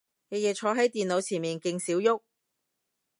[0.29, 2.19] 日日坐係電腦前面勁少郁